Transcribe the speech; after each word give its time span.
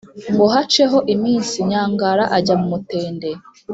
ngo 0.33 0.45
haceho 0.53 0.97
iminsi, 1.13 1.55
nyangara 1.69 2.23
ajya 2.37 2.55
mu 2.59 2.67
mutende 2.73 3.29